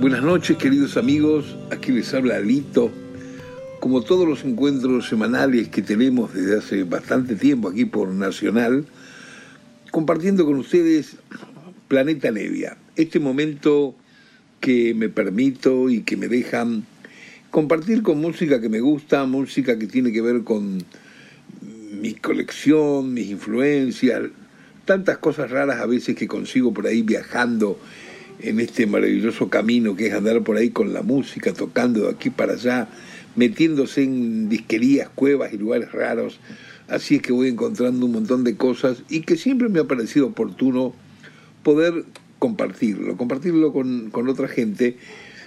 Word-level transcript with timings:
Buenas 0.00 0.22
noches 0.22 0.56
queridos 0.58 0.96
amigos, 0.96 1.56
aquí 1.72 1.90
les 1.90 2.14
habla 2.14 2.36
Alito. 2.36 2.92
Como 3.80 4.02
todos 4.02 4.28
los 4.28 4.44
encuentros 4.44 5.08
semanales 5.08 5.70
que 5.70 5.82
tenemos 5.82 6.32
desde 6.32 6.58
hace 6.58 6.84
bastante 6.84 7.34
tiempo 7.34 7.68
aquí 7.68 7.84
por 7.84 8.08
Nacional, 8.10 8.86
compartiendo 9.90 10.46
con 10.46 10.54
ustedes 10.54 11.16
Planeta 11.88 12.30
Nevia, 12.30 12.76
este 12.94 13.18
momento 13.18 13.96
que 14.60 14.94
me 14.94 15.08
permito 15.08 15.90
y 15.90 16.02
que 16.02 16.16
me 16.16 16.28
dejan 16.28 16.86
compartir 17.50 18.04
con 18.04 18.20
música 18.20 18.60
que 18.60 18.68
me 18.68 18.78
gusta, 18.78 19.24
música 19.24 19.80
que 19.80 19.88
tiene 19.88 20.12
que 20.12 20.22
ver 20.22 20.44
con 20.44 20.78
mi 22.00 22.14
colección, 22.14 23.12
mis 23.12 23.30
influencias, 23.30 24.22
tantas 24.84 25.18
cosas 25.18 25.50
raras 25.50 25.80
a 25.80 25.86
veces 25.86 26.14
que 26.14 26.28
consigo 26.28 26.72
por 26.72 26.86
ahí 26.86 27.02
viajando 27.02 27.80
en 28.40 28.60
este 28.60 28.86
maravilloso 28.86 29.48
camino 29.48 29.96
que 29.96 30.08
es 30.08 30.14
andar 30.14 30.42
por 30.42 30.56
ahí 30.56 30.70
con 30.70 30.92
la 30.92 31.02
música, 31.02 31.52
tocando 31.52 32.02
de 32.02 32.10
aquí 32.10 32.30
para 32.30 32.54
allá, 32.54 32.88
metiéndose 33.36 34.02
en 34.02 34.48
disquerías, 34.48 35.08
cuevas 35.08 35.52
y 35.52 35.58
lugares 35.58 35.92
raros. 35.92 36.40
Así 36.88 37.16
es 37.16 37.22
que 37.22 37.32
voy 37.32 37.48
encontrando 37.48 38.06
un 38.06 38.12
montón 38.12 38.44
de 38.44 38.56
cosas 38.56 39.02
y 39.08 39.20
que 39.20 39.36
siempre 39.36 39.68
me 39.68 39.80
ha 39.80 39.84
parecido 39.84 40.28
oportuno 40.28 40.94
poder 41.62 42.04
compartirlo, 42.38 43.16
compartirlo 43.16 43.72
con, 43.72 44.10
con 44.10 44.28
otra 44.28 44.48
gente. 44.48 44.96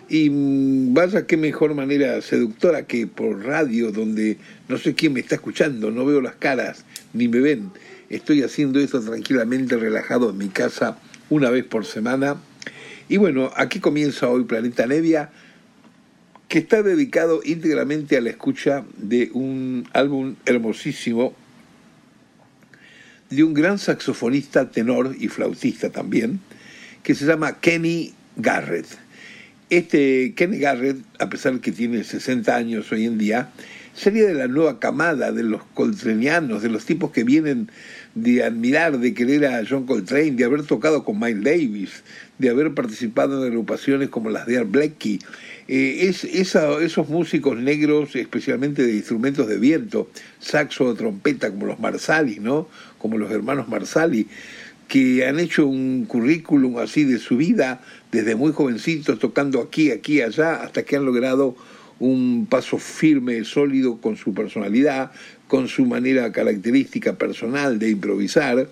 Y 0.09 0.29
mm, 0.29 0.93
vaya 0.93 1.25
qué 1.25 1.37
mejor 1.37 1.73
manera 1.73 2.21
seductora 2.21 2.85
que 2.85 3.07
por 3.07 3.45
radio, 3.45 3.91
donde 3.91 4.37
no 4.67 4.77
sé 4.77 4.93
quién 4.93 5.13
me 5.13 5.21
está 5.21 5.35
escuchando, 5.35 5.89
no 5.89 6.05
veo 6.05 6.21
las 6.21 6.35
caras, 6.35 6.85
ni 7.13 7.27
me 7.27 7.39
ven. 7.39 7.71
Estoy 8.09 8.43
haciendo 8.43 8.79
esto 8.81 8.99
tranquilamente, 8.99 9.77
relajado 9.77 10.31
en 10.31 10.37
mi 10.37 10.49
casa, 10.49 10.99
una 11.29 11.49
vez 11.49 11.63
por 11.63 11.85
semana. 11.85 12.35
Y 13.09 13.17
bueno, 13.17 13.51
aquí 13.55 13.79
comienza 13.79 14.29
hoy 14.29 14.43
Planeta 14.43 14.85
Nevia, 14.85 15.29
que 16.47 16.59
está 16.59 16.83
dedicado 16.83 17.41
íntegramente 17.43 18.17
a 18.17 18.21
la 18.21 18.29
escucha 18.29 18.83
de 18.97 19.29
un 19.33 19.87
álbum 19.93 20.35
hermosísimo 20.45 21.33
de 23.31 23.43
un 23.45 23.53
gran 23.53 23.79
saxofonista, 23.79 24.69
tenor 24.69 25.15
y 25.17 25.29
flautista 25.29 25.89
también, 25.89 26.41
que 27.01 27.15
se 27.15 27.25
llama 27.25 27.59
Kenny 27.59 28.13
Garrett. 28.35 28.85
Este 29.69 30.33
Kenny 30.35 30.59
Garrett, 30.59 30.97
a 31.17 31.29
pesar 31.29 31.59
que 31.61 31.71
tiene 31.71 32.03
60 32.03 32.53
años 32.53 32.91
hoy 32.91 33.05
en 33.05 33.17
día, 33.17 33.49
sería 33.95 34.25
de 34.25 34.33
la 34.33 34.47
nueva 34.47 34.79
camada 34.79 35.31
de 35.31 35.43
los 35.43 35.63
coltranianos, 35.73 36.61
de 36.61 36.69
los 36.69 36.85
tipos 36.85 37.11
que 37.11 37.23
vienen 37.23 37.71
de 38.15 38.43
admirar, 38.43 38.99
de 38.99 39.13
querer 39.13 39.45
a 39.45 39.63
John 39.67 39.85
Coltrane, 39.85 40.31
de 40.31 40.43
haber 40.43 40.63
tocado 40.63 41.03
con 41.03 41.19
Miles 41.19 41.43
Davis, 41.43 42.03
de 42.37 42.49
haber 42.49 42.73
participado 42.73 43.41
en 43.41 43.51
agrupaciones 43.51 44.09
como 44.09 44.29
las 44.29 44.45
de 44.45 44.57
Art 44.57 44.71
Blakey. 44.71 45.19
Eh, 45.67 46.09
esos 46.09 47.09
músicos 47.09 47.57
negros, 47.57 48.15
especialmente 48.15 48.83
de 48.83 48.93
instrumentos 48.93 49.47
de 49.47 49.57
viento, 49.57 50.09
saxo 50.39 50.85
o 50.85 50.95
trompeta, 50.95 51.49
como 51.51 51.67
los 51.67 51.79
Marsali, 51.79 52.39
¿no? 52.39 52.67
como 52.97 53.17
los 53.17 53.31
hermanos 53.31 53.69
Marsali, 53.69 54.27
que 54.87 55.25
han 55.25 55.39
hecho 55.39 55.65
un 55.65 56.05
currículum 56.05 56.77
así 56.79 57.05
de 57.05 57.17
su 57.17 57.37
vida, 57.37 57.81
desde 58.11 58.35
muy 58.35 58.51
jovencitos, 58.51 59.19
tocando 59.19 59.61
aquí, 59.61 59.91
aquí, 59.91 60.21
allá, 60.21 60.55
hasta 60.55 60.83
que 60.83 60.97
han 60.97 61.05
logrado 61.05 61.55
un 61.99 62.47
paso 62.49 62.77
firme, 62.77 63.43
sólido 63.45 64.01
con 64.01 64.17
su 64.17 64.33
personalidad, 64.33 65.11
con 65.51 65.67
su 65.67 65.85
manera 65.85 66.31
característica 66.31 67.17
personal 67.17 67.77
de 67.77 67.89
improvisar, 67.89 68.69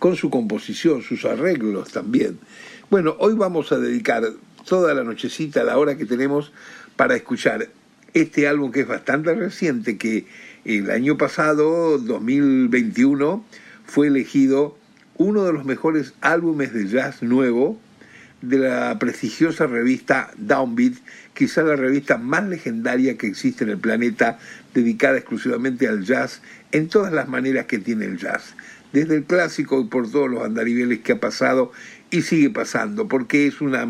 con 0.00 0.16
su 0.16 0.30
composición, 0.30 1.00
sus 1.00 1.24
arreglos 1.24 1.92
también. 1.92 2.40
Bueno, 2.90 3.14
hoy 3.20 3.34
vamos 3.34 3.70
a 3.70 3.78
dedicar 3.78 4.24
toda 4.68 4.94
la 4.94 5.04
nochecita, 5.04 5.62
la 5.62 5.78
hora 5.78 5.96
que 5.96 6.06
tenemos, 6.06 6.50
para 6.96 7.14
escuchar 7.14 7.68
este 8.14 8.48
álbum 8.48 8.72
que 8.72 8.80
es 8.80 8.88
bastante 8.88 9.32
reciente, 9.32 9.96
que 9.96 10.26
el 10.64 10.90
año 10.90 11.16
pasado, 11.16 11.98
2021, 11.98 13.44
fue 13.86 14.08
elegido 14.08 14.76
uno 15.18 15.44
de 15.44 15.52
los 15.52 15.64
mejores 15.64 16.14
álbumes 16.20 16.72
de 16.72 16.88
jazz 16.88 17.22
nuevo 17.22 17.78
de 18.42 18.58
la 18.58 18.98
prestigiosa 18.98 19.66
revista 19.66 20.30
Downbeat, 20.36 20.94
quizá 21.34 21.62
la 21.62 21.76
revista 21.76 22.18
más 22.18 22.46
legendaria 22.48 23.16
que 23.16 23.26
existe 23.26 23.64
en 23.64 23.70
el 23.70 23.78
planeta, 23.78 24.38
dedicada 24.74 25.18
exclusivamente 25.18 25.88
al 25.88 26.04
jazz 26.04 26.40
en 26.72 26.88
todas 26.88 27.12
las 27.12 27.28
maneras 27.28 27.66
que 27.66 27.78
tiene 27.78 28.04
el 28.04 28.18
jazz, 28.18 28.54
desde 28.92 29.16
el 29.16 29.24
clásico 29.24 29.80
y 29.80 29.84
por 29.84 30.10
todos 30.10 30.30
los 30.30 30.44
andariveles 30.44 31.00
que 31.00 31.12
ha 31.12 31.20
pasado 31.20 31.72
y 32.10 32.22
sigue 32.22 32.50
pasando, 32.50 33.08
porque 33.08 33.46
es 33.46 33.60
una 33.60 33.86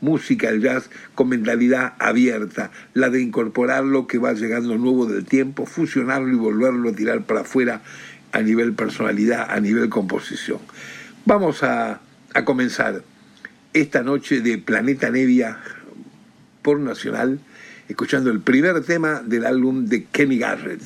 música, 0.00 0.50
el 0.50 0.60
jazz, 0.60 0.90
con 1.14 1.30
mentalidad 1.30 1.94
abierta, 1.98 2.70
la 2.92 3.08
de 3.08 3.22
incorporar 3.22 3.84
lo 3.84 4.06
que 4.06 4.18
va 4.18 4.34
llegando 4.34 4.76
nuevo 4.76 5.06
del 5.06 5.24
tiempo, 5.24 5.64
fusionarlo 5.64 6.28
y 6.28 6.36
volverlo 6.36 6.90
a 6.90 6.94
tirar 6.94 7.22
para 7.24 7.40
afuera 7.40 7.82
a 8.32 8.40
nivel 8.42 8.74
personalidad, 8.74 9.46
a 9.50 9.60
nivel 9.60 9.88
composición. 9.88 10.58
Vamos 11.24 11.62
a, 11.62 12.00
a 12.34 12.44
comenzar 12.44 13.02
esta 13.74 14.04
noche 14.04 14.40
de 14.40 14.56
Planeta 14.56 15.10
Nevia 15.10 15.58
por 16.62 16.78
Nacional, 16.78 17.40
escuchando 17.88 18.30
el 18.30 18.40
primer 18.40 18.80
tema 18.84 19.20
del 19.20 19.44
álbum 19.44 19.86
de 19.86 20.04
Kenny 20.04 20.38
Garrett. 20.38 20.80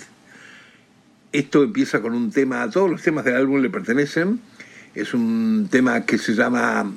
Esto 1.31 1.63
empieza 1.63 2.01
con 2.01 2.15
un 2.15 2.31
tema, 2.33 2.69
todos 2.71 2.91
los 2.91 3.03
temas 3.03 3.27
del 3.27 3.37
álbum 3.37 3.61
le 3.61 3.69
pertenecen, 3.69 4.41
es 4.95 5.13
un 5.13 5.69
tema 5.71 6.07
que 6.07 6.17
se 6.17 6.35
llama 6.35 6.91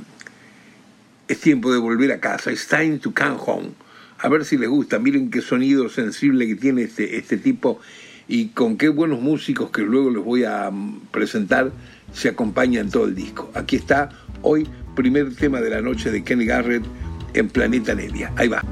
Es 1.28 1.42
tiempo 1.42 1.74
de 1.74 1.78
volver 1.78 2.14
a 2.14 2.22
casa, 2.22 2.54
It's 2.54 2.68
time 2.68 2.98
to 3.00 3.14
come 3.14 3.36
home. 3.38 3.72
A 4.20 4.30
ver 4.30 4.46
si 4.46 4.58
les 4.58 4.70
gusta, 4.70 4.98
miren 4.98 5.30
qué 5.30 5.42
sonido 5.42 5.90
sensible 5.90 6.48
que 6.48 6.56
tiene 6.56 6.84
este, 6.84 7.18
este 7.18 7.36
tipo 7.36 7.82
y 8.30 8.48
con 8.50 8.78
qué 8.78 8.88
buenos 8.88 9.20
músicos 9.20 9.72
que 9.72 9.82
luego 9.82 10.10
les 10.10 10.24
voy 10.24 10.46
a 10.46 10.72
presentar 11.12 11.74
se 12.14 12.30
acompañan 12.30 12.90
todo 12.90 13.06
el 13.06 13.16
disco. 13.16 13.52
Aquí 13.54 13.76
está 13.76 14.10
hoy 14.42 14.68
primer 14.96 15.36
tema 15.36 15.62
de 15.62 15.70
la 15.70 15.82
noche 15.82 16.12
de 16.12 16.24
Kenny 16.24 16.46
Garrett 16.46 16.84
en 17.34 17.50
Planeta 17.50 17.96
Nevia. 17.96 18.32
Ahí 18.36 18.48
va. 18.48 18.64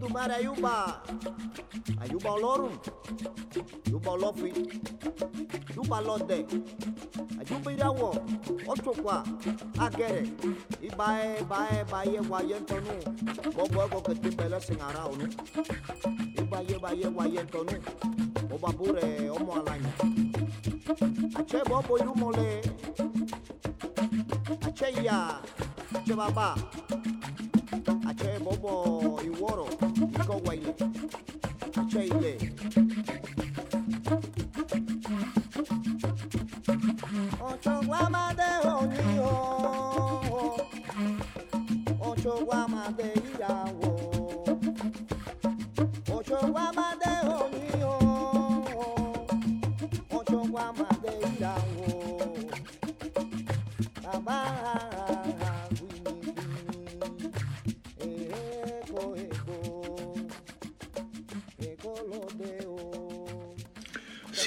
do 0.00 0.08
mar 0.08 0.28
Ayuba. 0.30 1.02
Ayuba 2.00 2.30
Olorum. 2.32 2.74
Ayuba 3.86 4.10
Olofi. 4.16 4.50
Ayuba 5.68 6.00
Lode. 6.00 6.46
Ayuba 7.40 7.72
Irawo. 7.72 8.10
Otukwa. 8.66 9.24
Agere. 9.78 10.22
Ibae, 10.82 11.42
bae, 11.48 11.84
bae, 11.90 12.18
waye 12.30 12.60
ntonu. 12.60 12.94
Gbogbo 13.52 13.84
ego 13.84 14.00
kete 14.00 14.30
pele 14.36 14.60
singara 14.60 15.04
onu. 15.04 15.28
Ibaye, 16.38 16.78
baye, 16.78 17.06
waye 17.16 17.42
ntonu. 17.42 17.76
Obabure, 18.54 19.30
ọmọ 19.36 19.52
alanya. 19.60 19.92
Ache 21.38 21.58
ọbọ 21.62 21.98
irumole. 22.00 22.60
Acheya. 24.66 25.40
Achebaba. 25.94 26.54
Ache 28.08 28.30
ọbọ 28.52 28.72
iworo 29.24 29.66
go 30.30 30.36
wait. 30.44 30.62
Chile. 31.90 33.39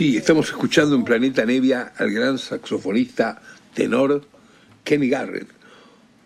Sí, 0.03 0.17
estamos 0.17 0.49
escuchando 0.49 0.97
en 0.97 1.05
Planeta 1.05 1.45
Nevia 1.45 1.93
al 1.95 2.11
gran 2.11 2.37
saxofonista 2.37 3.41
tenor 3.73 4.27
Kenny 4.83 5.07
Garrett, 5.07 5.47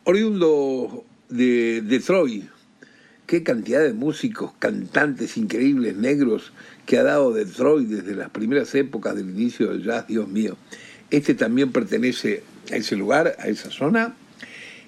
oriundo 0.03 1.05
de 1.29 1.83
Detroit. 1.83 2.45
Qué 3.27 3.43
cantidad 3.43 3.83
de 3.83 3.93
músicos, 3.93 4.53
cantantes 4.57 5.37
increíbles, 5.37 5.95
negros 5.95 6.53
que 6.87 6.97
ha 6.97 7.03
dado 7.03 7.31
Detroit 7.31 7.87
desde 7.87 8.15
las 8.15 8.31
primeras 8.31 8.73
épocas 8.73 9.15
del 9.15 9.29
inicio 9.29 9.67
del 9.67 9.83
jazz, 9.83 10.07
Dios 10.07 10.27
mío. 10.27 10.57
Este 11.11 11.35
también 11.35 11.71
pertenece 11.71 12.41
a 12.71 12.77
ese 12.77 12.95
lugar, 12.95 13.35
a 13.37 13.47
esa 13.47 13.69
zona. 13.69 14.15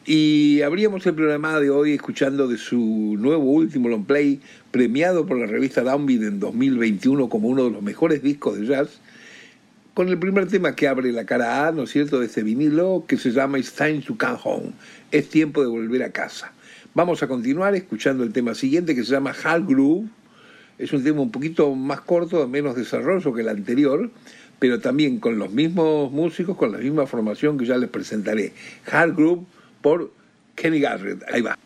Y 0.06 0.62
abríamos 0.62 1.06
el 1.06 1.14
programa 1.14 1.60
de 1.60 1.70
hoy 1.70 1.92
escuchando 1.92 2.48
de 2.48 2.58
su 2.58 3.16
nuevo 3.20 3.44
último 3.44 3.90
long 3.90 4.06
play, 4.06 4.40
premiado 4.72 5.26
por 5.26 5.38
la 5.38 5.46
revista 5.46 5.82
Downbeat 5.82 6.24
en 6.24 6.40
2021 6.40 7.28
como 7.28 7.50
uno 7.50 7.66
de 7.66 7.72
los 7.72 7.82
mejores 7.82 8.24
discos 8.24 8.58
de 8.58 8.66
jazz, 8.66 9.02
con 9.94 10.08
el 10.08 10.18
primer 10.18 10.48
tema 10.48 10.74
que 10.76 10.88
abre 10.88 11.12
la 11.12 11.26
cara 11.26 11.68
A, 11.68 11.72
¿no 11.74 11.84
es 11.84 11.92
cierto?, 11.92 12.20
de 12.20 12.28
este 12.28 12.44
vinilo 12.44 13.04
que 13.08 13.18
se 13.18 13.32
llama 13.32 13.60
It's 13.60 13.74
Time 13.74 14.02
to 14.02 14.18
Come 14.18 14.40
Home. 14.44 14.72
Es 15.12 15.30
tiempo 15.30 15.62
de 15.62 15.68
volver 15.68 16.04
a 16.04 16.12
casa. 16.12 16.54
Vamos 16.94 17.22
a 17.22 17.28
continuar 17.28 17.76
escuchando 17.76 18.24
el 18.24 18.32
tema 18.32 18.56
siguiente 18.56 18.96
que 18.96 19.04
se 19.04 19.12
llama 19.12 19.36
Hard 19.44 19.68
Groove. 19.68 20.08
Es 20.78 20.94
un 20.94 21.04
tema 21.04 21.22
un 21.22 21.32
poquito 21.32 21.76
más 21.76 22.02
corto, 22.02 22.48
menos 22.48 22.76
desarrollo 22.78 23.34
que 23.34 23.42
el 23.42 23.50
anterior, 23.50 24.10
pero 24.60 24.80
también 24.80 25.20
con 25.20 25.38
los 25.38 25.52
mismos 25.52 26.10
músicos, 26.10 26.56
con 26.56 26.72
la 26.72 26.78
misma 26.78 27.06
formación 27.06 27.58
que 27.58 27.66
ya 27.66 27.78
les 27.78 27.90
presentaré. 27.90 28.54
Hard 28.90 29.16
Groove 29.16 29.46
por 29.82 30.12
Kenny 30.56 30.80
Garrett. 30.80 31.24
Ahí 31.32 31.42
va. 31.42 31.58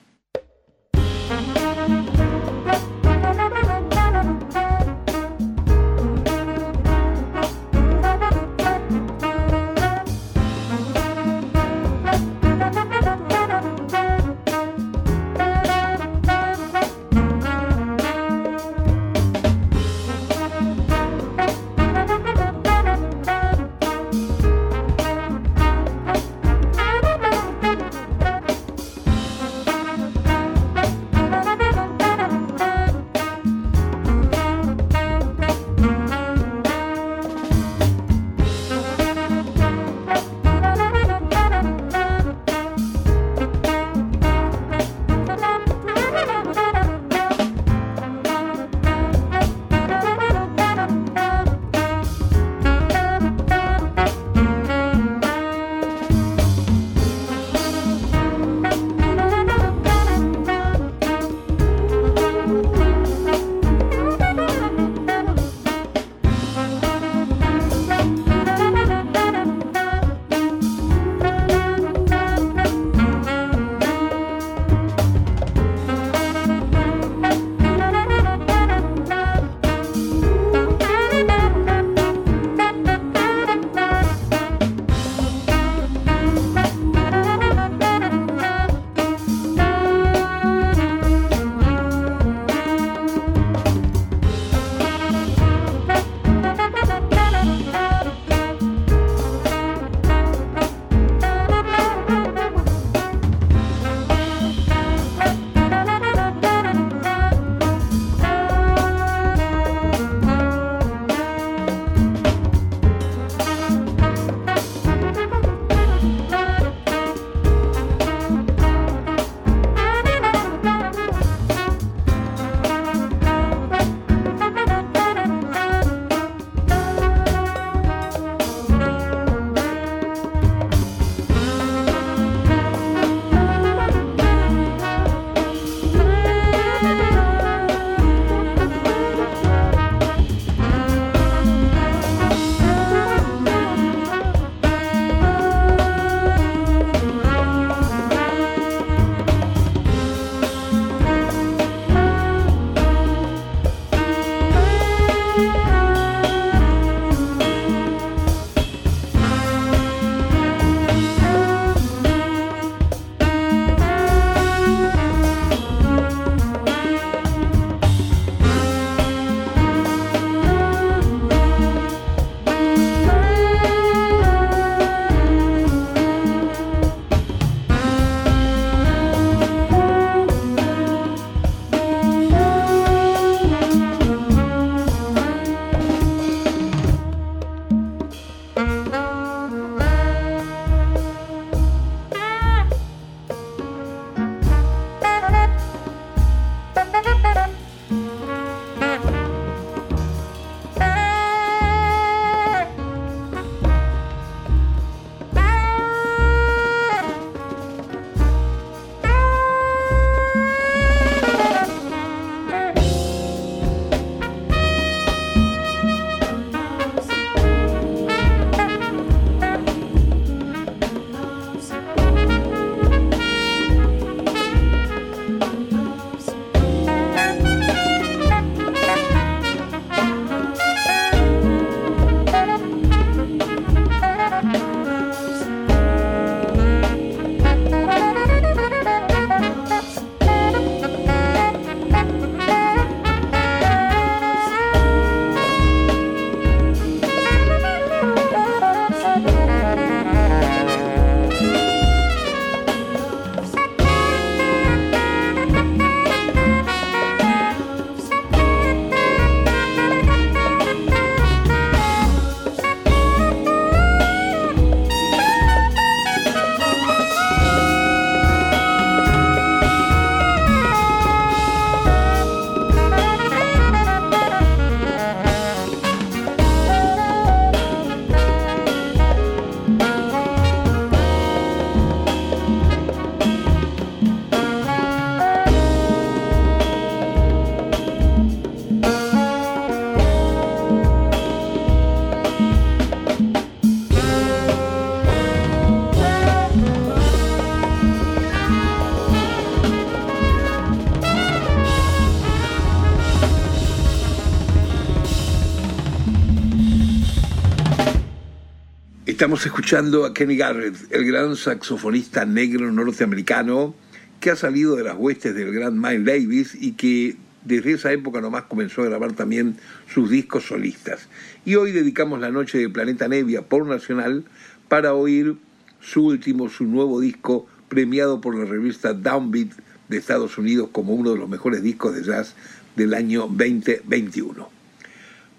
Estamos 309.05 309.45
escuchando 309.45 310.05
a 310.05 310.13
Kenny 310.13 310.37
Garrett, 310.37 310.77
el 310.89 311.05
gran 311.05 311.35
saxofonista 311.35 312.23
negro 312.23 312.71
norteamericano 312.71 313.75
que 314.21 314.31
ha 314.31 314.37
salido 314.37 314.77
de 314.77 314.85
las 314.85 314.95
huestes 314.97 315.35
del 315.35 315.51
gran 315.51 315.77
Miles 315.77 316.05
Davis 316.05 316.55
y 316.57 316.71
que 316.71 317.17
desde 317.43 317.73
esa 317.73 317.91
época 317.91 318.21
nomás 318.21 318.43
comenzó 318.43 318.81
a 318.81 318.85
grabar 318.85 319.11
también 319.11 319.57
sus 319.93 320.09
discos 320.09 320.45
solistas. 320.45 321.09
Y 321.43 321.55
hoy 321.55 321.73
dedicamos 321.73 322.21
la 322.21 322.31
noche 322.31 322.59
de 322.59 322.69
Planeta 322.69 323.09
Nevia 323.09 323.41
por 323.41 323.67
Nacional 323.67 324.23
para 324.69 324.93
oír 324.93 325.35
su 325.81 326.05
último, 326.05 326.47
su 326.47 326.63
nuevo 326.63 327.01
disco, 327.01 327.45
premiado 327.67 328.21
por 328.21 328.37
la 328.37 328.45
revista 328.45 328.93
Downbeat 328.93 329.51
de 329.89 329.97
Estados 329.97 330.37
Unidos 330.37 330.69
como 330.71 330.93
uno 330.93 331.11
de 331.11 331.19
los 331.19 331.27
mejores 331.27 331.61
discos 331.61 331.93
de 331.93 332.03
jazz 332.03 332.35
del 332.77 332.93
año 332.93 333.23
2021. 333.23 334.49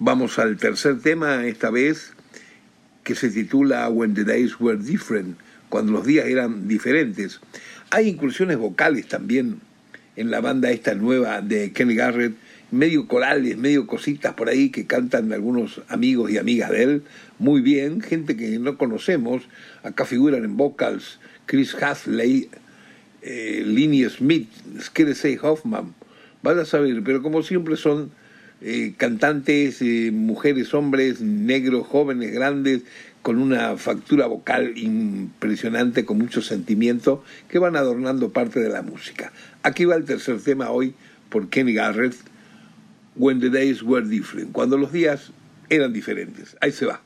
Vamos 0.00 0.38
al 0.38 0.58
tercer 0.58 1.00
tema, 1.00 1.46
esta 1.46 1.70
vez, 1.70 2.13
que 3.04 3.14
se 3.14 3.30
titula 3.30 3.88
When 3.88 4.14
the 4.14 4.24
Days 4.24 4.58
Were 4.58 4.78
Different, 4.78 5.36
cuando 5.68 5.92
los 5.92 6.06
días 6.06 6.26
eran 6.26 6.66
diferentes. 6.66 7.40
Hay 7.90 8.08
incursiones 8.08 8.56
vocales 8.56 9.06
también 9.06 9.60
en 10.16 10.30
la 10.30 10.40
banda 10.40 10.70
esta 10.70 10.94
nueva 10.94 11.40
de 11.40 11.72
Kenny 11.72 11.94
Garrett, 11.94 12.34
medio 12.70 13.06
corales, 13.06 13.56
medio 13.56 13.86
cositas 13.86 14.34
por 14.34 14.48
ahí 14.48 14.70
que 14.70 14.86
cantan 14.86 15.32
algunos 15.32 15.82
amigos 15.88 16.30
y 16.30 16.38
amigas 16.38 16.70
de 16.70 16.82
él, 16.82 17.02
muy 17.38 17.60
bien, 17.60 18.00
gente 18.00 18.36
que 18.36 18.58
no 18.58 18.78
conocemos, 18.78 19.42
acá 19.82 20.04
figuran 20.04 20.44
en 20.44 20.56
vocals 20.56 21.20
Chris 21.46 21.74
Hasley, 21.74 22.48
eh, 23.22 24.08
Smith, 24.16 24.48
Skeresey 24.80 25.38
Hoffman, 25.40 25.94
vas 26.42 26.56
a 26.56 26.64
saber, 26.64 27.02
pero 27.04 27.22
como 27.22 27.42
siempre 27.42 27.76
son 27.76 28.10
eh, 28.66 28.94
cantantes, 28.96 29.82
eh, 29.82 30.10
mujeres, 30.10 30.72
hombres, 30.72 31.20
negros, 31.20 31.86
jóvenes, 31.86 32.32
grandes, 32.32 32.82
con 33.20 33.38
una 33.38 33.76
factura 33.76 34.26
vocal 34.26 34.78
impresionante, 34.78 36.06
con 36.06 36.16
mucho 36.16 36.40
sentimiento, 36.40 37.22
que 37.48 37.58
van 37.58 37.76
adornando 37.76 38.32
parte 38.32 38.60
de 38.60 38.70
la 38.70 38.80
música. 38.80 39.32
Aquí 39.62 39.84
va 39.84 39.96
el 39.96 40.06
tercer 40.06 40.40
tema 40.40 40.70
hoy 40.70 40.94
por 41.28 41.50
Kenny 41.50 41.74
Garrett, 41.74 42.14
When 43.16 43.40
the 43.40 43.50
Days 43.50 43.82
Were 43.82 44.08
Different, 44.08 44.52
cuando 44.52 44.78
los 44.78 44.92
días 44.92 45.30
eran 45.68 45.92
diferentes. 45.92 46.56
Ahí 46.62 46.72
se 46.72 46.86
va. 46.86 47.02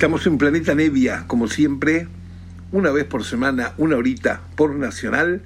Estamos 0.00 0.26
en 0.26 0.38
Planeta 0.38 0.74
Nevia, 0.74 1.24
como 1.26 1.46
siempre, 1.46 2.08
una 2.72 2.90
vez 2.90 3.04
por 3.04 3.22
semana, 3.22 3.74
una 3.76 3.98
horita 3.98 4.40
por 4.56 4.74
nacional. 4.74 5.42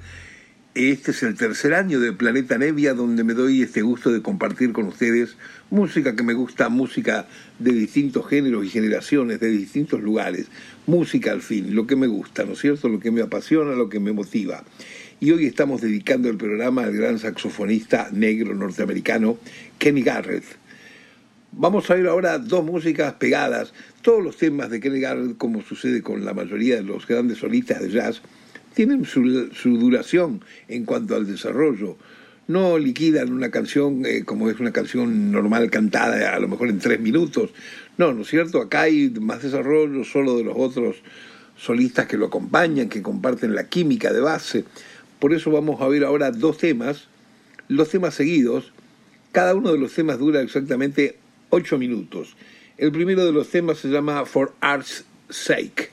Este 0.76 1.10
es 1.10 1.24
el 1.24 1.34
tercer 1.34 1.74
año 1.74 1.98
de 1.98 2.12
Planeta 2.12 2.56
Nevia, 2.56 2.94
donde 2.94 3.24
me 3.24 3.34
doy 3.34 3.62
este 3.62 3.82
gusto 3.82 4.12
de 4.12 4.22
compartir 4.22 4.72
con 4.72 4.86
ustedes 4.86 5.36
música 5.70 6.14
que 6.14 6.22
me 6.22 6.34
gusta, 6.34 6.68
música 6.68 7.26
de 7.58 7.72
distintos 7.72 8.28
géneros 8.28 8.64
y 8.64 8.68
generaciones, 8.68 9.40
de 9.40 9.48
distintos 9.48 10.00
lugares. 10.00 10.46
Música 10.86 11.32
al 11.32 11.42
fin, 11.42 11.74
lo 11.74 11.88
que 11.88 11.96
me 11.96 12.06
gusta, 12.06 12.44
¿no 12.44 12.52
es 12.52 12.60
cierto? 12.60 12.88
Lo 12.88 13.00
que 13.00 13.10
me 13.10 13.22
apasiona, 13.22 13.72
lo 13.72 13.88
que 13.88 13.98
me 13.98 14.12
motiva. 14.12 14.62
Y 15.18 15.32
hoy 15.32 15.46
estamos 15.46 15.80
dedicando 15.80 16.30
el 16.30 16.36
programa 16.36 16.84
al 16.84 16.92
gran 16.92 17.18
saxofonista 17.18 18.08
negro 18.12 18.54
norteamericano 18.54 19.36
Kenny 19.80 20.02
Garrett. 20.02 20.44
Vamos 21.56 21.88
a 21.88 21.94
oír 21.94 22.06
ahora 22.08 22.38
dos 22.38 22.64
músicas 22.64 23.14
pegadas. 23.14 23.72
Todos 24.04 24.22
los 24.22 24.36
temas 24.36 24.68
de 24.68 24.80
Garrett, 24.80 25.38
como 25.38 25.62
sucede 25.62 26.02
con 26.02 26.26
la 26.26 26.34
mayoría 26.34 26.76
de 26.76 26.82
los 26.82 27.06
grandes 27.06 27.38
solistas 27.38 27.80
de 27.80 27.88
jazz, 27.88 28.20
tienen 28.74 29.06
su, 29.06 29.22
duración 29.78 30.44
en 30.68 30.84
cuanto 30.84 31.16
al 31.16 31.26
desarrollo. 31.26 31.96
No 32.46 32.76
liquidan 32.76 33.32
una 33.32 33.50
canción 33.50 34.04
eh, 34.04 34.24
como 34.26 34.50
es 34.50 34.60
una 34.60 34.72
canción 34.72 35.32
normal 35.32 35.70
cantada, 35.70 36.34
a 36.34 36.38
lo 36.38 36.48
mejor 36.48 36.68
en 36.68 36.80
tres 36.80 37.00
minutos. 37.00 37.54
No, 37.96 38.12
¿no 38.12 38.24
es 38.24 38.28
cierto? 38.28 38.60
Acá 38.60 38.82
hay 38.82 39.08
más 39.08 39.42
desarrollo 39.42 40.04
solo 40.04 40.36
de 40.36 40.44
los 40.44 40.54
otros 40.54 40.96
solistas 41.56 42.04
que 42.04 42.18
lo 42.18 42.26
acompañan, 42.26 42.90
que 42.90 43.00
comparten 43.00 43.54
la 43.54 43.70
química 43.70 44.12
de 44.12 44.20
base. 44.20 44.66
Por 45.18 45.32
eso 45.32 45.50
vamos 45.50 45.80
a 45.80 45.86
oír 45.86 46.04
ahora 46.04 46.30
dos 46.30 46.58
temas, 46.58 47.08
los 47.68 47.88
temas 47.88 48.12
seguidos. 48.12 48.70
Cada 49.32 49.54
uno 49.54 49.72
de 49.72 49.78
los 49.78 49.94
temas 49.94 50.18
dura 50.18 50.42
exactamente 50.42 51.16
ocho 51.48 51.78
minutos. 51.78 52.36
El 52.76 52.90
primero 52.90 53.24
de 53.24 53.30
los 53.30 53.50
temas 53.50 53.78
se 53.78 53.88
llama 53.88 54.26
For 54.26 54.52
Art's 54.60 55.04
Sake 55.30 55.90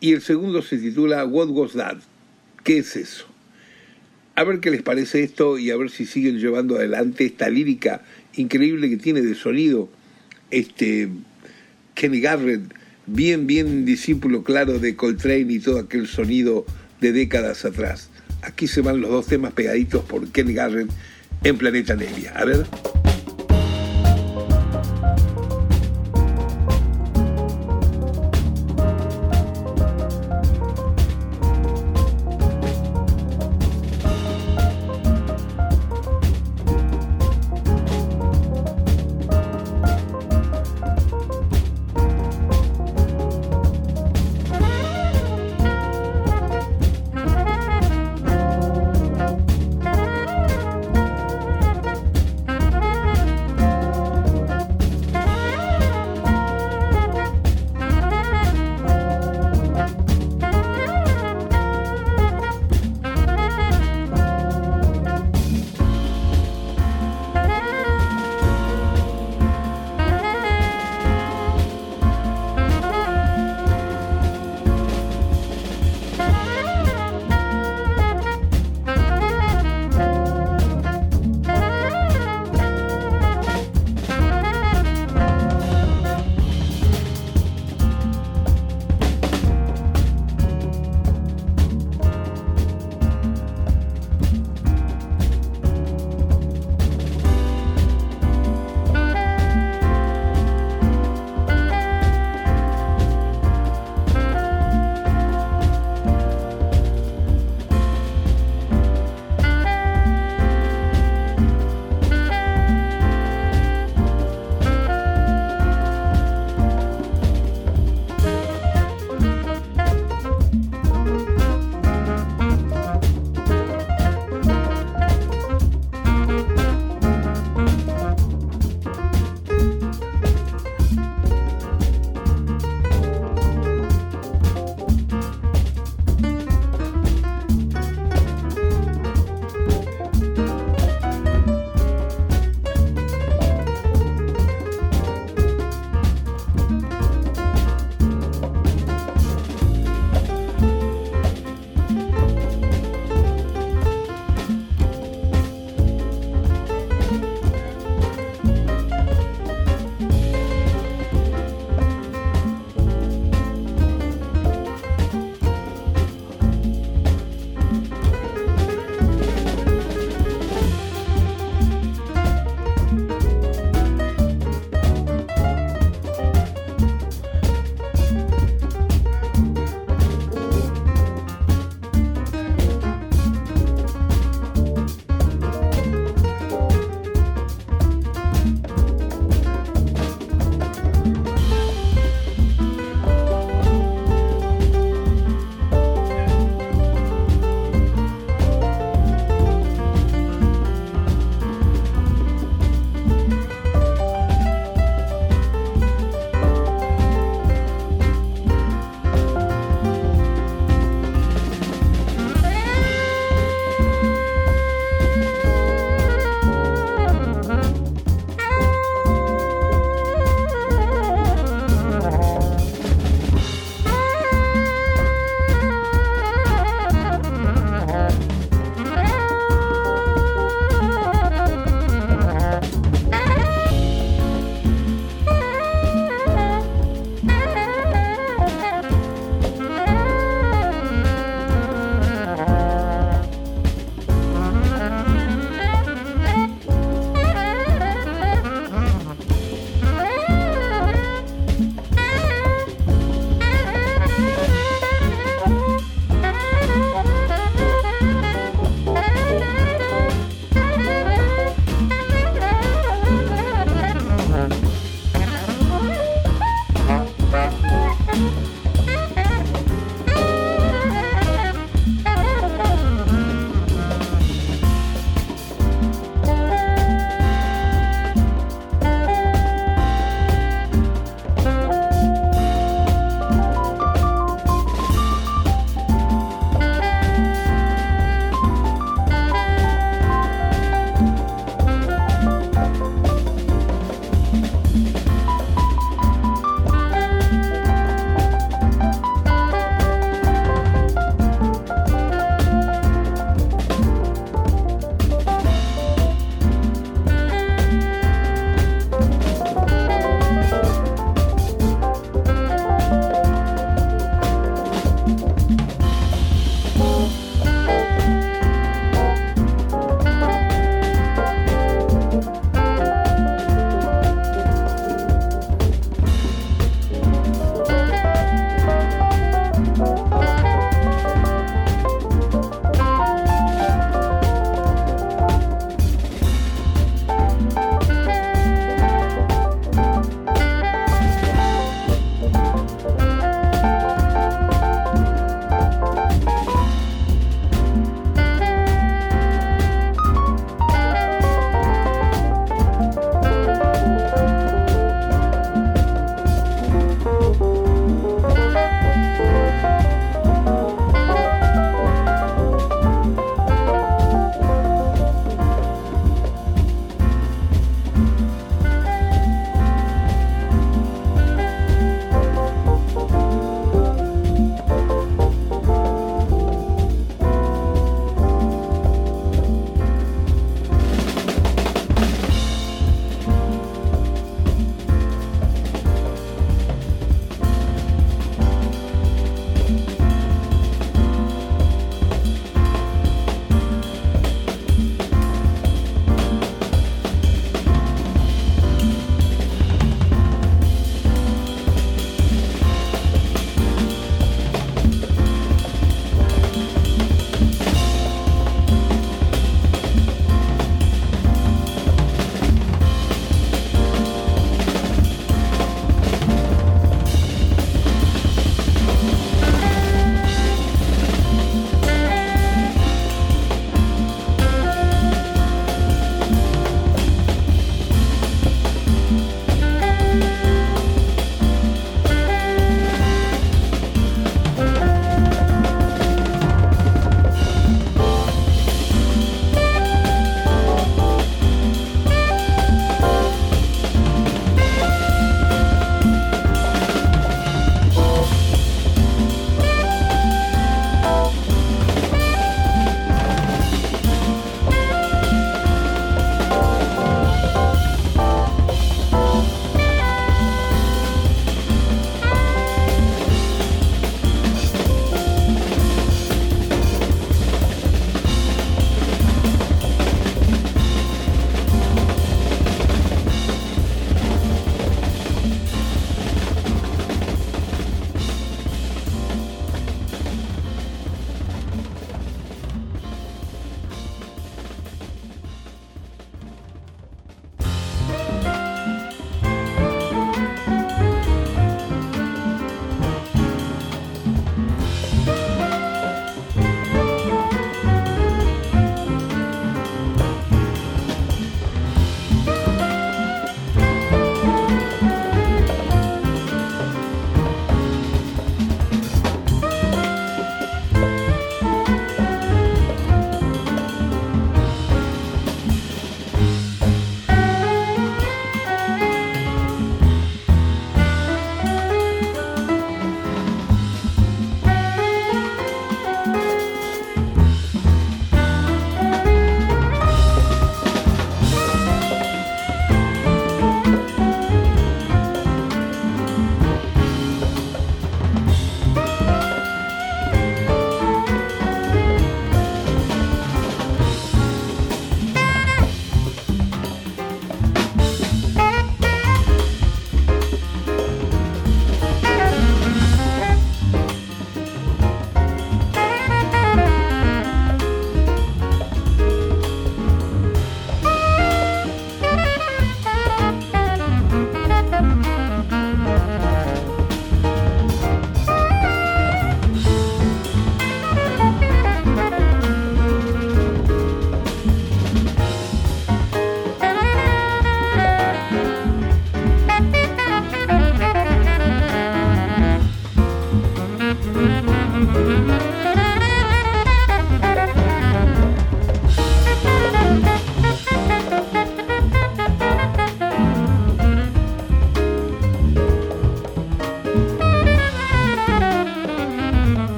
y 0.00 0.12
el 0.12 0.20
segundo 0.20 0.60
se 0.60 0.76
titula 0.76 1.24
What 1.24 1.48
Was 1.48 1.72
That? 1.72 1.96
¿Qué 2.62 2.78
es 2.78 2.94
eso? 2.94 3.24
A 4.34 4.44
ver 4.44 4.60
qué 4.60 4.70
les 4.70 4.82
parece 4.82 5.22
esto 5.22 5.58
y 5.58 5.70
a 5.70 5.76
ver 5.78 5.88
si 5.88 6.04
siguen 6.04 6.38
llevando 6.38 6.76
adelante 6.76 7.24
esta 7.24 7.48
lírica 7.48 8.02
increíble 8.36 8.90
que 8.90 8.98
tiene 8.98 9.22
de 9.22 9.34
sonido 9.34 9.88
este 10.50 11.08
Kenny 11.94 12.20
Garrett, 12.20 12.62
bien, 13.06 13.46
bien 13.46 13.86
discípulo 13.86 14.44
claro 14.44 14.78
de 14.78 14.94
Coltrane 14.94 15.50
y 15.54 15.58
todo 15.58 15.78
aquel 15.78 16.06
sonido 16.06 16.66
de 17.00 17.12
décadas 17.12 17.64
atrás. 17.64 18.10
Aquí 18.42 18.66
se 18.66 18.82
van 18.82 19.00
los 19.00 19.10
dos 19.10 19.26
temas 19.26 19.54
pegaditos 19.54 20.04
por 20.04 20.28
Kenny 20.28 20.52
Garrett 20.52 20.90
en 21.44 21.56
Planeta 21.56 21.96
Nevia. 21.96 22.32
A 22.36 22.44
ver. 22.44 22.66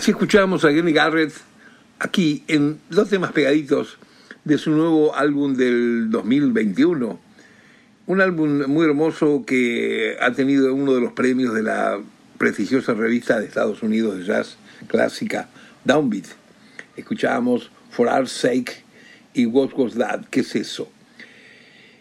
Así 0.00 0.12
escuchábamos 0.12 0.64
a 0.64 0.70
Kenny 0.70 0.94
Garrett 0.94 1.30
aquí 1.98 2.42
en 2.48 2.80
dos 2.88 3.10
temas 3.10 3.32
pegaditos 3.32 3.98
de 4.46 4.56
su 4.56 4.70
nuevo 4.70 5.14
álbum 5.14 5.54
del 5.54 6.10
2021. 6.10 7.20
Un 8.06 8.20
álbum 8.22 8.62
muy 8.66 8.86
hermoso 8.86 9.44
que 9.46 10.16
ha 10.18 10.32
tenido 10.32 10.74
uno 10.74 10.94
de 10.94 11.02
los 11.02 11.12
premios 11.12 11.52
de 11.52 11.64
la 11.64 12.00
prestigiosa 12.38 12.94
revista 12.94 13.38
de 13.38 13.44
Estados 13.44 13.82
Unidos 13.82 14.16
de 14.16 14.24
jazz 14.24 14.56
clásica, 14.86 15.50
Downbeat. 15.84 16.28
Escuchábamos 16.96 17.70
For 17.90 18.08
Our 18.08 18.26
Sake 18.26 18.82
y 19.34 19.44
What 19.44 19.72
Was 19.76 19.96
That, 19.96 20.20
¿qué 20.30 20.40
es 20.40 20.56
eso? 20.56 20.90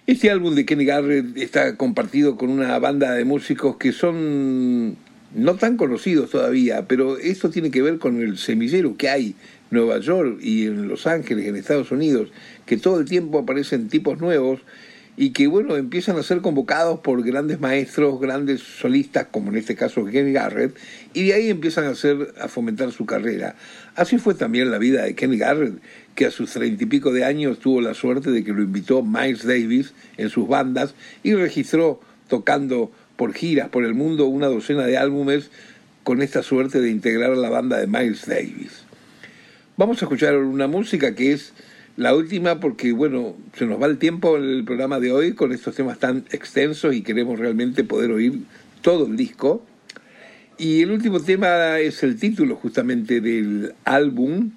Este 0.07 0.31
álbum 0.31 0.55
de 0.55 0.65
Kenny 0.65 0.85
Garrett 0.85 1.35
está 1.35 1.75
compartido 1.75 2.37
con 2.37 2.49
una 2.49 2.79
banda 2.79 3.11
de 3.11 3.25
músicos 3.25 3.75
que 3.75 3.91
son 3.91 4.95
no 5.33 5.55
tan 5.55 5.77
conocidos 5.77 6.29
todavía, 6.29 6.87
pero 6.87 7.17
esto 7.17 7.49
tiene 7.49 7.71
que 7.71 7.81
ver 7.81 7.99
con 7.99 8.21
el 8.21 8.37
semillero 8.37 8.95
que 8.97 9.09
hay 9.09 9.35
en 9.71 9.77
Nueva 9.77 9.99
York 9.99 10.39
y 10.41 10.65
en 10.65 10.87
Los 10.87 11.07
Ángeles, 11.07 11.47
en 11.47 11.55
Estados 11.55 11.91
Unidos, 11.91 12.29
que 12.65 12.77
todo 12.77 12.99
el 12.99 13.05
tiempo 13.05 13.39
aparecen 13.39 13.89
tipos 13.89 14.19
nuevos 14.19 14.61
y 15.21 15.31
que, 15.31 15.47
bueno, 15.47 15.75
empiezan 15.75 16.17
a 16.17 16.23
ser 16.23 16.39
convocados 16.39 17.01
por 17.01 17.21
grandes 17.23 17.59
maestros, 17.59 18.21
grandes 18.21 18.61
solistas, 18.61 19.27
como 19.29 19.51
en 19.51 19.57
este 19.57 19.75
caso 19.75 20.05
Kenny 20.05 20.31
Garrett, 20.31 20.77
y 21.13 21.27
de 21.27 21.33
ahí 21.33 21.49
empiezan 21.49 21.83
a, 21.85 21.89
hacer, 21.89 22.33
a 22.39 22.47
fomentar 22.47 22.93
su 22.93 23.05
carrera. 23.05 23.55
Así 23.95 24.17
fue 24.17 24.33
también 24.33 24.71
la 24.71 24.77
vida 24.77 25.03
de 25.03 25.15
Kenny 25.15 25.37
Garrett, 25.37 25.73
que 26.15 26.25
a 26.25 26.31
sus 26.31 26.51
treinta 26.51 26.83
y 26.83 26.87
pico 26.87 27.11
de 27.11 27.25
años 27.25 27.59
tuvo 27.59 27.81
la 27.81 27.95
suerte 27.95 28.31
de 28.31 28.45
que 28.45 28.53
lo 28.53 28.61
invitó 28.61 29.03
Miles 29.03 29.45
Davis 29.45 29.93
en 30.15 30.29
sus 30.29 30.47
bandas 30.47 30.95
y 31.21 31.33
registró 31.33 31.99
tocando 32.29 32.89
por 33.19 33.33
giras 33.33 33.67
por 33.67 33.83
el 33.83 33.93
mundo 33.95 34.27
una 34.27 34.47
docena 34.47 34.85
de 34.85 34.97
álbumes 34.97 35.51
con 36.03 36.21
esta 36.21 36.41
suerte 36.41 36.79
de 36.79 36.89
integrar 36.89 37.33
a 37.33 37.35
la 37.35 37.49
banda 37.49 37.77
de 37.77 37.85
Miles 37.85 38.25
Davis. 38.25 38.85
Vamos 39.75 40.01
a 40.01 40.05
escuchar 40.05 40.37
una 40.37 40.67
música 40.67 41.13
que 41.15 41.33
es 41.33 41.51
la 41.97 42.15
última 42.15 42.61
porque, 42.61 42.93
bueno, 42.93 43.35
se 43.57 43.65
nos 43.65 43.81
va 43.81 43.87
el 43.87 43.97
tiempo 43.97 44.37
en 44.37 44.43
el 44.45 44.63
programa 44.63 45.01
de 45.01 45.11
hoy 45.11 45.33
con 45.33 45.51
estos 45.51 45.75
temas 45.75 45.99
tan 45.99 46.23
extensos 46.31 46.95
y 46.95 47.01
queremos 47.01 47.37
realmente 47.37 47.83
poder 47.83 48.11
oír 48.11 48.39
todo 48.81 49.05
el 49.05 49.17
disco. 49.17 49.65
Y 50.57 50.81
el 50.83 50.91
último 50.91 51.19
tema 51.19 51.77
es 51.79 52.01
el 52.03 52.17
título 52.17 52.55
justamente 52.55 53.19
del 53.19 53.73
álbum, 53.83 54.51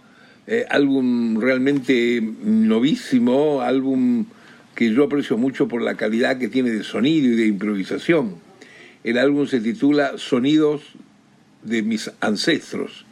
eh, 0.46 0.66
álbum 0.70 1.40
realmente 1.40 2.22
novísimo, 2.44 3.60
álbum 3.60 4.26
que 4.76 4.94
yo 4.94 5.02
aprecio 5.02 5.36
mucho 5.36 5.66
por 5.66 5.82
la 5.82 5.96
calidad 5.96 6.38
que 6.38 6.46
tiene 6.46 6.70
de 6.70 6.84
sonido 6.84 7.26
y 7.26 7.34
de 7.34 7.46
improvisación. 7.46 8.51
El 9.04 9.18
álbum 9.18 9.48
se 9.48 9.60
titula 9.60 10.12
Sonidos 10.16 10.82
de 11.64 11.82
mis 11.82 12.12
ancestros 12.20 13.04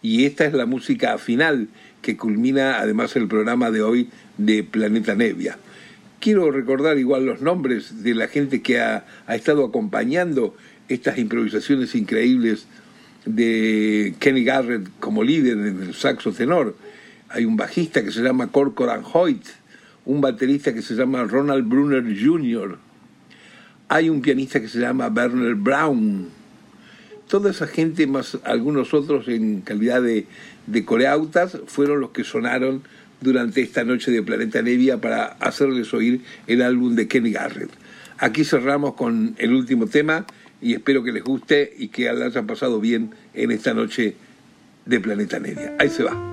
y 0.00 0.24
esta 0.24 0.44
es 0.44 0.52
la 0.52 0.66
música 0.66 1.18
final 1.18 1.68
que 2.00 2.16
culmina 2.16 2.78
además 2.78 3.16
el 3.16 3.26
programa 3.26 3.72
de 3.72 3.82
hoy 3.82 4.08
de 4.38 4.62
Planeta 4.62 5.16
Nevia. 5.16 5.58
Quiero 6.20 6.52
recordar 6.52 6.96
igual 6.98 7.26
los 7.26 7.40
nombres 7.40 8.04
de 8.04 8.14
la 8.14 8.28
gente 8.28 8.62
que 8.62 8.80
ha, 8.80 9.04
estado 9.28 9.64
acompañando 9.64 10.56
estas 10.88 11.18
improvisaciones 11.18 11.96
increíbles 11.96 12.66
de 13.24 14.14
Kenny 14.20 14.44
Garrett 14.44 14.88
como 15.00 15.24
líder 15.24 15.58
en 15.58 15.82
el 15.82 15.94
saxo 15.94 16.32
tenor. 16.32 16.76
Hay 17.28 17.44
un 17.44 17.56
bajista 17.56 18.04
que 18.04 18.12
se 18.12 18.22
llama 18.22 18.52
Corcoran 18.52 19.02
Hoyt, 19.12 19.44
un 20.04 20.20
baterista 20.20 20.72
que 20.72 20.82
se 20.82 20.94
llama 20.94 21.24
Ronald 21.24 21.68
Brunner 21.68 22.04
Jr., 22.04 22.78
hay 23.92 24.08
un 24.08 24.22
pianista 24.22 24.58
que 24.58 24.68
se 24.68 24.78
llama 24.78 25.08
Werner 25.08 25.54
Brown. 25.54 26.30
Toda 27.28 27.50
esa 27.50 27.66
gente, 27.66 28.06
más 28.06 28.38
algunos 28.42 28.94
otros 28.94 29.28
en 29.28 29.60
calidad 29.60 30.00
de, 30.00 30.24
de 30.66 30.84
coreautas, 30.86 31.58
fueron 31.66 32.00
los 32.00 32.08
que 32.08 32.24
sonaron 32.24 32.84
durante 33.20 33.60
esta 33.60 33.84
noche 33.84 34.10
de 34.10 34.22
Planeta 34.22 34.62
Nevia 34.62 34.98
para 34.98 35.24
hacerles 35.40 35.92
oír 35.92 36.22
el 36.46 36.62
álbum 36.62 36.94
de 36.94 37.06
Kenny 37.06 37.32
Garrett. 37.32 37.70
Aquí 38.16 38.44
cerramos 38.44 38.94
con 38.94 39.34
el 39.36 39.52
último 39.52 39.86
tema 39.86 40.24
y 40.62 40.72
espero 40.72 41.04
que 41.04 41.12
les 41.12 41.22
guste 41.22 41.74
y 41.76 41.88
que 41.88 42.10
la 42.10 42.24
hayan 42.24 42.46
pasado 42.46 42.80
bien 42.80 43.10
en 43.34 43.50
esta 43.50 43.74
noche 43.74 44.16
de 44.86 45.00
Planeta 45.00 45.38
Nevia. 45.38 45.76
Ahí 45.78 45.90
se 45.90 46.04
va. 46.04 46.31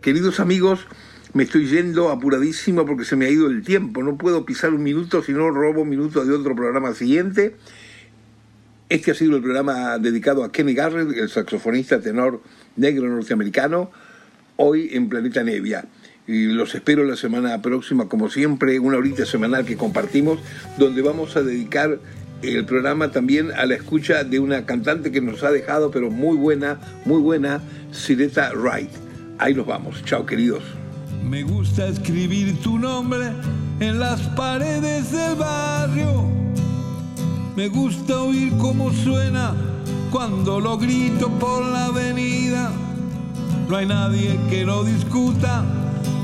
Queridos 0.00 0.40
amigos, 0.40 0.86
me 1.34 1.42
estoy 1.42 1.66
yendo 1.66 2.08
apuradísimo 2.08 2.86
porque 2.86 3.04
se 3.04 3.16
me 3.16 3.26
ha 3.26 3.30
ido 3.30 3.48
el 3.48 3.62
tiempo. 3.62 4.02
No 4.02 4.16
puedo 4.16 4.46
pisar 4.46 4.72
un 4.72 4.82
minuto 4.82 5.22
si 5.22 5.32
no 5.32 5.50
robo 5.50 5.82
un 5.82 5.90
minuto 5.90 6.24
de 6.24 6.32
otro 6.32 6.56
programa 6.56 6.94
siguiente. 6.94 7.54
Este 8.88 9.10
ha 9.10 9.14
sido 9.14 9.36
el 9.36 9.42
programa 9.42 9.98
dedicado 9.98 10.42
a 10.42 10.50
Kenny 10.50 10.72
Garrett, 10.72 11.14
el 11.14 11.28
saxofonista 11.28 12.00
tenor 12.00 12.40
negro 12.76 13.10
norteamericano, 13.10 13.90
hoy 14.56 14.88
en 14.92 15.10
Planeta 15.10 15.44
Nevia. 15.44 15.84
Y 16.26 16.46
los 16.46 16.74
espero 16.74 17.04
la 17.04 17.16
semana 17.16 17.60
próxima, 17.60 18.08
como 18.08 18.30
siempre, 18.30 18.78
una 18.78 18.96
horita 18.96 19.26
semanal 19.26 19.66
que 19.66 19.76
compartimos, 19.76 20.40
donde 20.78 21.02
vamos 21.02 21.36
a 21.36 21.42
dedicar 21.42 22.00
el 22.40 22.64
programa 22.64 23.10
también 23.10 23.52
a 23.52 23.66
la 23.66 23.74
escucha 23.74 24.24
de 24.24 24.38
una 24.38 24.64
cantante 24.64 25.12
que 25.12 25.20
nos 25.20 25.42
ha 25.42 25.50
dejado, 25.50 25.90
pero 25.90 26.10
muy 26.10 26.38
buena, 26.38 26.80
muy 27.04 27.20
buena, 27.20 27.60
Sireta 27.92 28.50
Wright. 28.54 29.09
Ahí 29.40 29.54
nos 29.54 29.64
vamos. 29.64 30.04
Chao, 30.04 30.26
queridos. 30.26 30.62
Me 31.24 31.42
gusta 31.42 31.86
escribir 31.86 32.60
tu 32.60 32.78
nombre 32.78 33.32
en 33.80 33.98
las 33.98 34.20
paredes 34.36 35.12
del 35.12 35.34
barrio. 35.34 36.24
Me 37.56 37.68
gusta 37.68 38.20
oír 38.20 38.52
cómo 38.58 38.92
suena 38.92 39.54
cuando 40.10 40.60
lo 40.60 40.76
grito 40.76 41.30
por 41.38 41.64
la 41.64 41.86
avenida. 41.86 42.70
No 43.66 43.76
hay 43.76 43.86
nadie 43.86 44.38
que 44.50 44.66
lo 44.66 44.84
discuta. 44.84 45.64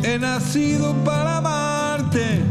He 0.02 0.18
nacido 0.18 0.92
para 1.02 1.38
amarte. 1.38 2.42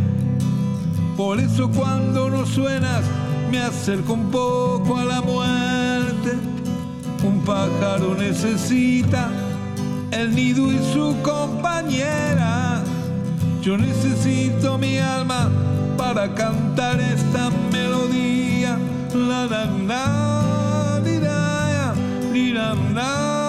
Por 1.15 1.39
eso 1.39 1.69
cuando 1.69 2.27
no 2.31 2.43
suenas 2.43 3.03
me 3.51 3.59
acerco 3.59 4.13
un 4.13 4.31
poco 4.31 4.97
a 4.97 5.05
la 5.05 5.21
muerte. 5.21 6.33
Un 7.23 7.41
pájaro 7.41 8.15
necesita 8.15 9.29
el 10.11 10.35
nido 10.35 10.71
y 10.71 10.77
su 10.93 11.15
compañera. 11.21 12.81
Yo 13.61 13.77
necesito 13.77 14.77
mi 14.77 14.99
alma 14.99 15.49
para 15.97 16.33
cantar 16.33 16.99
esta 16.99 17.49
melodía. 17.71 18.77
La 19.13 19.45
la 19.45 19.65
la, 19.65 21.01
la. 22.93 23.44